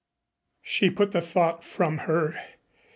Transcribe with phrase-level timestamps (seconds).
[0.63, 2.33] She put the thought from her.